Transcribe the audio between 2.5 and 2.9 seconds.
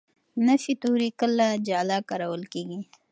کېږي.